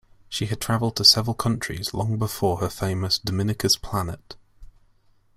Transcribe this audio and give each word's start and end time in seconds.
She 0.29 0.47
had 0.47 0.59
traveled 0.59 0.95
to 0.95 1.05
several 1.05 1.35
countries 1.35 1.93
long 1.93 2.17
before 2.17 2.57
her 2.57 2.69
famous 2.71 3.19
Dominika's 3.19 3.77
Planet. 3.77 4.35